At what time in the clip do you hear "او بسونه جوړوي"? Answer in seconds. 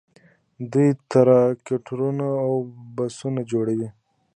2.45-3.89